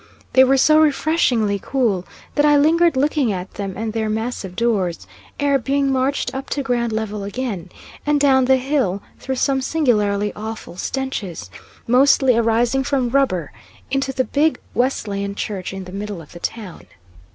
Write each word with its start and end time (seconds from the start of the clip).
They 0.33 0.43
were 0.43 0.57
so 0.57 0.79
refreshingly 0.79 1.59
cool 1.61 2.07
that 2.33 2.43
I 2.43 2.57
lingered 2.57 2.97
looking 2.97 3.31
at 3.31 3.53
them 3.53 3.75
and 3.77 3.93
their 3.93 4.09
massive 4.09 4.55
doors, 4.55 5.05
ere 5.39 5.59
being 5.59 5.91
marched 5.91 6.33
up 6.33 6.49
to 6.49 6.63
ground 6.63 6.91
level 6.91 7.23
again, 7.23 7.69
and 8.03 8.19
down 8.19 8.45
the 8.45 8.57
hill 8.57 9.03
through 9.19 9.35
some 9.35 9.61
singularly 9.61 10.33
awful 10.35 10.75
stenches, 10.75 11.51
mostly 11.85 12.35
arising 12.35 12.83
from 12.83 13.09
rubber, 13.09 13.51
into 13.91 14.11
the 14.11 14.23
big 14.23 14.59
Wesleyan 14.73 15.35
church 15.35 15.71
in 15.71 15.83
the 15.83 15.91
middle 15.93 16.19
of 16.19 16.31
the 16.31 16.39
town. 16.39 16.87